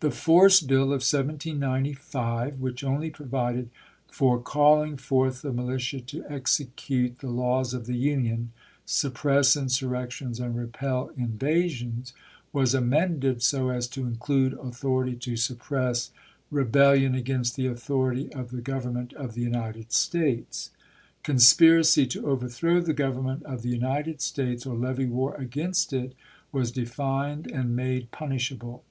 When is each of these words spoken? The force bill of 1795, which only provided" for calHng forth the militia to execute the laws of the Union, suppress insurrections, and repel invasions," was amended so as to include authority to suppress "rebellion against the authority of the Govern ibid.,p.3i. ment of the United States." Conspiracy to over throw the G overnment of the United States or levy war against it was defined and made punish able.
The 0.00 0.10
force 0.12 0.60
bill 0.60 0.92
of 0.92 1.02
1795, 1.02 2.60
which 2.60 2.84
only 2.84 3.10
provided" 3.10 3.70
for 4.18 4.38
calHng 4.40 5.00
forth 5.00 5.42
the 5.42 5.52
militia 5.52 6.00
to 6.00 6.24
execute 6.28 7.18
the 7.18 7.30
laws 7.30 7.74
of 7.74 7.86
the 7.86 7.96
Union, 7.96 8.52
suppress 8.84 9.56
insurrections, 9.56 10.38
and 10.38 10.54
repel 10.54 11.10
invasions," 11.16 12.12
was 12.52 12.72
amended 12.72 13.42
so 13.42 13.70
as 13.70 13.88
to 13.88 14.06
include 14.06 14.52
authority 14.52 15.16
to 15.16 15.36
suppress 15.36 16.12
"rebellion 16.52 17.16
against 17.16 17.56
the 17.56 17.66
authority 17.66 18.32
of 18.32 18.52
the 18.52 18.60
Govern 18.60 18.94
ibid.,p.3i. 18.94 18.96
ment 18.96 19.12
of 19.14 19.34
the 19.34 19.40
United 19.42 19.90
States." 19.92 20.70
Conspiracy 21.24 22.06
to 22.06 22.24
over 22.28 22.48
throw 22.48 22.80
the 22.80 22.94
G 22.94 23.02
overnment 23.02 23.42
of 23.42 23.62
the 23.62 23.70
United 23.70 24.20
States 24.20 24.66
or 24.66 24.76
levy 24.76 25.06
war 25.06 25.34
against 25.34 25.92
it 25.92 26.14
was 26.52 26.70
defined 26.70 27.50
and 27.50 27.74
made 27.74 28.12
punish 28.12 28.52
able. 28.52 28.84